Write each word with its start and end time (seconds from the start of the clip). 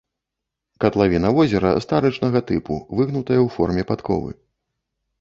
Катлавіна 0.85 1.33
возера 1.41 1.75
старычнага 1.87 2.39
тыпу, 2.51 2.81
выгнутая 2.99 3.39
ў 3.45 3.57
форме 3.61 3.89
падковы. 3.95 4.31